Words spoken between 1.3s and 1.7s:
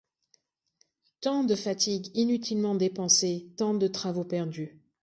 de